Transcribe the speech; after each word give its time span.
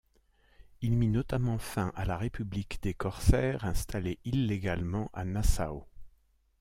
Il 0.81 0.97
mit 0.97 1.09
notamment 1.09 1.59
fin 1.59 1.93
à 1.95 2.05
la 2.05 2.17
République 2.17 2.81
des 2.81 2.95
Corsaires 2.95 3.65
installée 3.65 4.17
illégalement 4.25 5.11
à 5.13 5.25
Nassau. 5.25 5.85